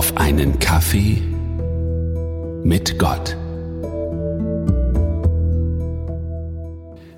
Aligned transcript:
auf 0.00 0.16
einen 0.16 0.58
Kaffee 0.58 1.20
mit 2.64 2.98
Gott. 2.98 3.36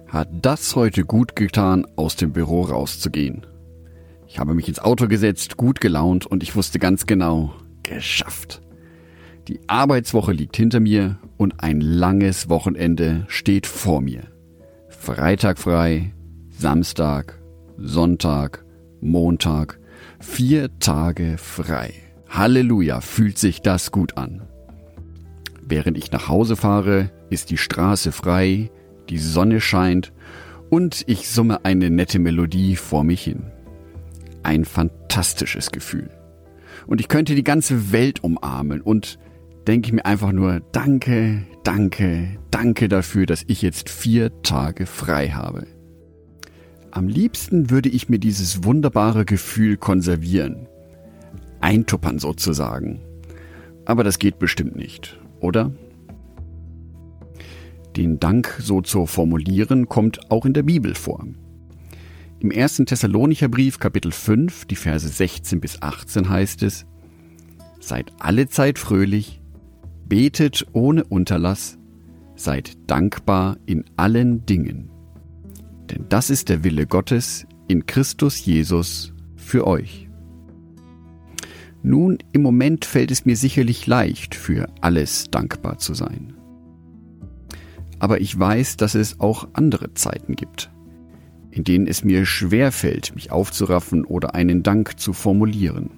Hat 0.08 0.28
das 0.42 0.74
heute 0.74 1.04
gut 1.04 1.36
getan, 1.36 1.86
aus 1.94 2.16
dem 2.16 2.32
Büro 2.32 2.62
rauszugehen? 2.62 3.46
Ich 4.26 4.40
habe 4.40 4.54
mich 4.54 4.66
ins 4.66 4.80
Auto 4.80 5.06
gesetzt, 5.06 5.56
gut 5.56 5.80
gelaunt 5.80 6.26
und 6.26 6.42
ich 6.42 6.56
wusste 6.56 6.80
ganz 6.80 7.06
genau, 7.06 7.54
geschafft. 7.84 8.60
Die 9.46 9.60
Arbeitswoche 9.68 10.32
liegt 10.32 10.56
hinter 10.56 10.80
mir 10.80 11.20
und 11.36 11.62
ein 11.62 11.80
langes 11.80 12.48
Wochenende 12.48 13.26
steht 13.28 13.68
vor 13.68 14.00
mir. 14.00 14.22
Freitag 14.88 15.60
frei, 15.60 16.12
Samstag, 16.50 17.40
Sonntag, 17.76 18.64
Montag, 19.00 19.78
vier 20.18 20.76
Tage 20.80 21.38
frei. 21.38 22.01
Halleluja, 22.32 23.02
fühlt 23.02 23.36
sich 23.36 23.60
das 23.60 23.92
gut 23.92 24.16
an. 24.16 24.42
Während 25.60 25.98
ich 25.98 26.10
nach 26.12 26.28
Hause 26.28 26.56
fahre, 26.56 27.10
ist 27.28 27.50
die 27.50 27.58
Straße 27.58 28.10
frei, 28.10 28.70
die 29.10 29.18
Sonne 29.18 29.60
scheint 29.60 30.14
und 30.70 31.04
ich 31.06 31.28
summe 31.28 31.66
eine 31.66 31.90
nette 31.90 32.18
Melodie 32.18 32.76
vor 32.76 33.04
mich 33.04 33.22
hin. 33.22 33.52
Ein 34.42 34.64
fantastisches 34.64 35.70
Gefühl. 35.72 36.08
Und 36.86 37.02
ich 37.02 37.08
könnte 37.08 37.34
die 37.34 37.44
ganze 37.44 37.92
Welt 37.92 38.24
umarmen 38.24 38.80
und 38.80 39.18
denke 39.66 39.94
mir 39.94 40.06
einfach 40.06 40.32
nur, 40.32 40.60
danke, 40.72 41.44
danke, 41.64 42.38
danke 42.50 42.88
dafür, 42.88 43.26
dass 43.26 43.44
ich 43.46 43.60
jetzt 43.60 43.90
vier 43.90 44.42
Tage 44.42 44.86
frei 44.86 45.28
habe. 45.28 45.66
Am 46.90 47.08
liebsten 47.08 47.68
würde 47.68 47.90
ich 47.90 48.08
mir 48.08 48.18
dieses 48.18 48.64
wunderbare 48.64 49.26
Gefühl 49.26 49.76
konservieren. 49.76 50.66
Eintuppern 51.62 52.18
sozusagen. 52.18 53.00
Aber 53.84 54.04
das 54.04 54.18
geht 54.18 54.38
bestimmt 54.38 54.76
nicht, 54.76 55.18
oder? 55.40 55.72
Den 57.96 58.20
Dank 58.20 58.56
so 58.58 58.80
zu 58.80 59.06
formulieren 59.06 59.88
kommt 59.88 60.30
auch 60.30 60.46
in 60.46 60.54
der 60.54 60.62
Bibel 60.62 60.94
vor. 60.94 61.26
Im 62.40 62.50
ersten 62.50 62.86
Thessalonicher 62.86 63.48
Brief 63.48 63.78
Kapitel 63.78 64.10
5, 64.10 64.64
die 64.64 64.76
Verse 64.76 65.06
16 65.06 65.60
bis 65.60 65.80
18 65.82 66.28
heißt 66.28 66.62
es, 66.62 66.86
Seid 67.80 68.12
alle 68.18 68.48
Zeit 68.48 68.78
fröhlich, 68.78 69.40
Betet 70.06 70.66
ohne 70.72 71.04
Unterlass, 71.04 71.78
seid 72.34 72.76
dankbar 72.86 73.58
in 73.66 73.84
allen 73.96 74.44
Dingen. 74.46 74.90
Denn 75.90 76.06
das 76.08 76.30
ist 76.30 76.48
der 76.48 76.64
Wille 76.64 76.86
Gottes 76.86 77.46
in 77.68 77.86
Christus 77.86 78.44
Jesus 78.44 79.12
für 79.36 79.66
euch. 79.66 80.08
Nun, 81.82 82.18
im 82.32 82.42
Moment 82.42 82.84
fällt 82.84 83.10
es 83.10 83.24
mir 83.24 83.36
sicherlich 83.36 83.86
leicht, 83.86 84.34
für 84.34 84.68
alles 84.80 85.30
dankbar 85.30 85.78
zu 85.78 85.94
sein. 85.94 86.34
Aber 87.98 88.20
ich 88.20 88.38
weiß, 88.38 88.76
dass 88.76 88.94
es 88.94 89.20
auch 89.20 89.48
andere 89.52 89.94
Zeiten 89.94 90.34
gibt, 90.34 90.70
in 91.50 91.64
denen 91.64 91.86
es 91.86 92.04
mir 92.04 92.24
schwer 92.24 92.72
fällt, 92.72 93.14
mich 93.14 93.32
aufzuraffen 93.32 94.04
oder 94.04 94.34
einen 94.34 94.62
Dank 94.62 94.98
zu 94.98 95.12
formulieren. 95.12 95.90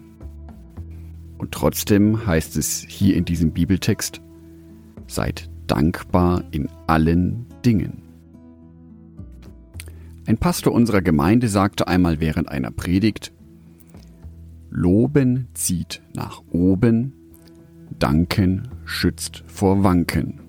Und 1.38 1.52
trotzdem 1.52 2.26
heißt 2.26 2.56
es 2.56 2.84
hier 2.88 3.16
in 3.16 3.26
diesem 3.26 3.52
Bibeltext, 3.52 4.22
seid 5.06 5.50
dankbar 5.66 6.44
in 6.50 6.68
allen 6.86 7.46
Dingen. 7.64 8.02
Ein 10.26 10.38
Pastor 10.38 10.72
unserer 10.72 11.02
Gemeinde 11.02 11.48
sagte 11.48 11.86
einmal 11.88 12.20
während 12.20 12.48
einer 12.48 12.70
Predigt, 12.70 13.32
Loben 14.76 15.46
zieht 15.54 16.02
nach 16.14 16.42
oben, 16.50 17.12
Danken 18.00 18.66
schützt 18.84 19.44
vor 19.46 19.84
Wanken. 19.84 20.40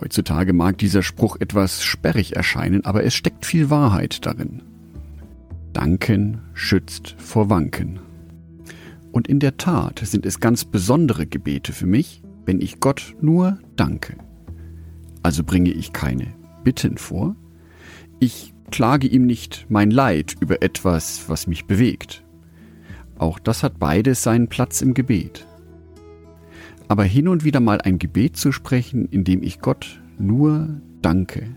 Heutzutage 0.00 0.54
mag 0.54 0.78
dieser 0.78 1.02
Spruch 1.02 1.36
etwas 1.38 1.84
sperrig 1.84 2.34
erscheinen, 2.34 2.82
aber 2.86 3.04
es 3.04 3.14
steckt 3.14 3.44
viel 3.44 3.68
Wahrheit 3.68 4.24
darin. 4.24 4.62
Danken 5.74 6.40
schützt 6.54 7.14
vor 7.18 7.50
Wanken. 7.50 7.98
Und 9.12 9.28
in 9.28 9.38
der 9.38 9.58
Tat 9.58 10.00
sind 10.02 10.24
es 10.24 10.40
ganz 10.40 10.64
besondere 10.64 11.26
Gebete 11.26 11.74
für 11.74 11.86
mich, 11.86 12.22
wenn 12.46 12.62
ich 12.62 12.80
Gott 12.80 13.16
nur 13.20 13.58
danke. 13.76 14.16
Also 15.22 15.44
bringe 15.44 15.72
ich 15.72 15.92
keine 15.92 16.32
Bitten 16.64 16.96
vor. 16.96 17.36
Ich 18.18 18.54
klage 18.70 19.08
ihm 19.08 19.26
nicht 19.26 19.66
mein 19.68 19.90
Leid 19.90 20.36
über 20.40 20.62
etwas, 20.62 21.28
was 21.28 21.46
mich 21.46 21.66
bewegt. 21.66 22.25
Auch 23.18 23.38
das 23.38 23.62
hat 23.62 23.78
beides 23.78 24.22
seinen 24.22 24.48
Platz 24.48 24.82
im 24.82 24.94
Gebet. 24.94 25.46
Aber 26.88 27.04
hin 27.04 27.28
und 27.28 27.44
wieder 27.44 27.60
mal 27.60 27.80
ein 27.80 27.98
Gebet 27.98 28.36
zu 28.36 28.52
sprechen, 28.52 29.06
in 29.06 29.24
dem 29.24 29.42
ich 29.42 29.60
Gott 29.60 30.00
nur 30.18 30.80
danke. 31.02 31.48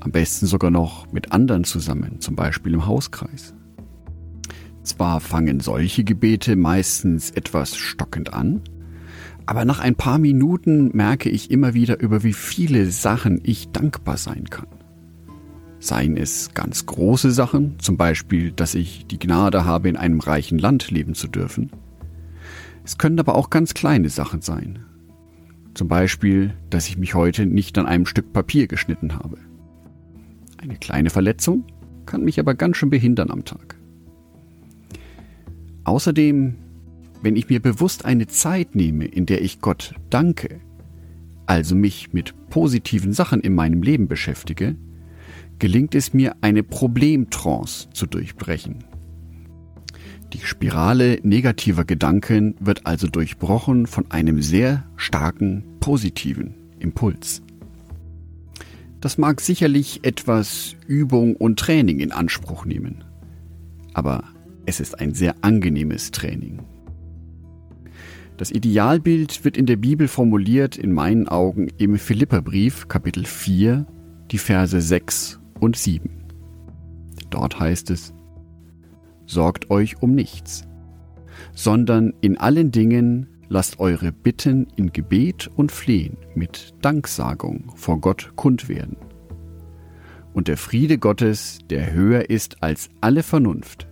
Am 0.00 0.10
besten 0.10 0.46
sogar 0.46 0.70
noch 0.70 1.12
mit 1.12 1.32
anderen 1.32 1.64
zusammen, 1.64 2.20
zum 2.20 2.34
Beispiel 2.34 2.74
im 2.74 2.86
Hauskreis. 2.86 3.54
Zwar 4.82 5.20
fangen 5.20 5.60
solche 5.60 6.02
Gebete 6.02 6.56
meistens 6.56 7.30
etwas 7.30 7.76
stockend 7.76 8.34
an, 8.34 8.62
aber 9.46 9.64
nach 9.64 9.78
ein 9.78 9.94
paar 9.94 10.18
Minuten 10.18 10.90
merke 10.96 11.28
ich 11.28 11.50
immer 11.50 11.74
wieder, 11.74 12.00
über 12.00 12.24
wie 12.24 12.32
viele 12.32 12.90
Sachen 12.90 13.40
ich 13.44 13.70
dankbar 13.70 14.16
sein 14.16 14.50
kann. 14.50 14.66
Seien 15.82 16.16
es 16.16 16.54
ganz 16.54 16.86
große 16.86 17.32
Sachen, 17.32 17.80
zum 17.80 17.96
Beispiel, 17.96 18.52
dass 18.52 18.76
ich 18.76 19.04
die 19.08 19.18
Gnade 19.18 19.64
habe, 19.64 19.88
in 19.88 19.96
einem 19.96 20.20
reichen 20.20 20.60
Land 20.60 20.92
leben 20.92 21.14
zu 21.14 21.26
dürfen. 21.26 21.72
Es 22.84 22.98
können 22.98 23.18
aber 23.18 23.34
auch 23.34 23.50
ganz 23.50 23.74
kleine 23.74 24.08
Sachen 24.08 24.42
sein. 24.42 24.84
Zum 25.74 25.88
Beispiel, 25.88 26.54
dass 26.70 26.86
ich 26.86 26.98
mich 26.98 27.16
heute 27.16 27.46
nicht 27.46 27.76
an 27.78 27.86
einem 27.86 28.06
Stück 28.06 28.32
Papier 28.32 28.68
geschnitten 28.68 29.16
habe. 29.16 29.38
Eine 30.56 30.76
kleine 30.76 31.10
Verletzung 31.10 31.64
kann 32.06 32.22
mich 32.22 32.38
aber 32.38 32.54
ganz 32.54 32.76
schön 32.76 32.90
behindern 32.90 33.32
am 33.32 33.44
Tag. 33.44 33.74
Außerdem, 35.82 36.54
wenn 37.22 37.34
ich 37.34 37.48
mir 37.48 37.58
bewusst 37.58 38.04
eine 38.04 38.28
Zeit 38.28 38.76
nehme, 38.76 39.06
in 39.06 39.26
der 39.26 39.42
ich 39.42 39.60
Gott 39.60 39.96
danke, 40.10 40.60
also 41.46 41.74
mich 41.74 42.12
mit 42.12 42.34
positiven 42.50 43.12
Sachen 43.12 43.40
in 43.40 43.56
meinem 43.56 43.82
Leben 43.82 44.06
beschäftige, 44.06 44.76
gelingt 45.62 45.94
es 45.94 46.12
mir, 46.12 46.34
eine 46.40 46.64
Problemtrance 46.64 47.88
zu 47.92 48.06
durchbrechen. 48.06 48.82
Die 50.32 50.40
Spirale 50.40 51.20
negativer 51.22 51.84
Gedanken 51.84 52.56
wird 52.58 52.84
also 52.84 53.06
durchbrochen 53.06 53.86
von 53.86 54.10
einem 54.10 54.42
sehr 54.42 54.82
starken 54.96 55.62
positiven 55.78 56.56
Impuls. 56.80 57.42
Das 59.00 59.18
mag 59.18 59.40
sicherlich 59.40 60.00
etwas 60.02 60.74
Übung 60.88 61.36
und 61.36 61.60
Training 61.60 62.00
in 62.00 62.10
Anspruch 62.10 62.64
nehmen. 62.64 63.04
Aber 63.94 64.24
es 64.66 64.80
ist 64.80 64.98
ein 64.98 65.14
sehr 65.14 65.36
angenehmes 65.42 66.10
Training. 66.10 66.58
Das 68.36 68.50
Idealbild 68.50 69.44
wird 69.44 69.56
in 69.56 69.66
der 69.66 69.76
Bibel 69.76 70.08
formuliert, 70.08 70.76
in 70.76 70.90
meinen 70.90 71.28
Augen 71.28 71.68
im 71.78 71.98
Philipperbrief 71.98 72.88
Kapitel 72.88 73.24
4, 73.24 73.86
die 74.32 74.38
Verse 74.38 74.80
6 74.80 75.38
und 75.62 75.76
7. 75.76 76.10
Dort 77.30 77.58
heißt 77.58 77.90
es, 77.90 78.12
Sorgt 79.24 79.70
euch 79.70 80.02
um 80.02 80.14
nichts, 80.14 80.66
sondern 81.54 82.12
in 82.20 82.36
allen 82.36 82.72
Dingen 82.72 83.28
lasst 83.48 83.78
eure 83.78 84.10
Bitten 84.12 84.66
in 84.76 84.92
Gebet 84.92 85.48
und 85.54 85.70
Flehen 85.70 86.16
mit 86.34 86.74
Danksagung 86.82 87.72
vor 87.76 88.00
Gott 88.00 88.32
kund 88.34 88.68
werden. 88.68 88.96
Und 90.34 90.48
der 90.48 90.56
Friede 90.56 90.98
Gottes, 90.98 91.60
der 91.70 91.92
höher 91.92 92.28
ist 92.28 92.62
als 92.62 92.90
alle 93.00 93.22
Vernunft, 93.22 93.86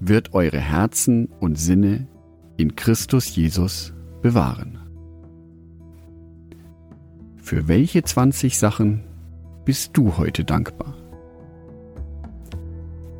wird 0.00 0.34
eure 0.34 0.58
Herzen 0.58 1.26
und 1.38 1.56
Sinne 1.58 2.08
in 2.56 2.74
Christus 2.74 3.34
Jesus 3.36 3.94
bewahren. 4.22 4.78
Für 7.36 7.68
welche 7.68 8.02
20 8.02 8.58
Sachen 8.58 9.04
bist 9.70 9.96
du 9.96 10.16
heute 10.16 10.42
dankbar? 10.42 10.96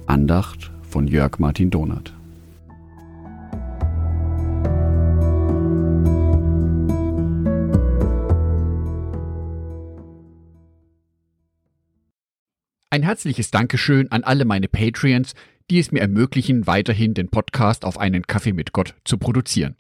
Andacht 0.06 0.72
von 0.82 1.06
Jörg 1.06 1.38
Martin 1.38 1.70
Donath. 1.70 2.12
Ein 12.90 13.04
herzliches 13.04 13.52
Dankeschön 13.52 14.10
an 14.10 14.24
alle 14.24 14.44
meine 14.44 14.66
Patreons, 14.66 15.34
die 15.70 15.78
es 15.78 15.92
mir 15.92 16.00
ermöglichen, 16.00 16.66
weiterhin 16.66 17.14
den 17.14 17.28
Podcast 17.28 17.84
auf 17.84 17.96
einen 17.96 18.26
Kaffee 18.26 18.54
mit 18.54 18.72
Gott 18.72 18.96
zu 19.04 19.18
produzieren. 19.18 19.76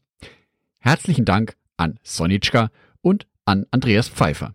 Herzlichen 0.78 1.24
Dank 1.24 1.56
an 1.76 1.98
Sonitschka 2.04 2.70
und 3.02 3.26
an 3.44 3.66
Andreas 3.72 4.08
Pfeiffer. 4.08 4.54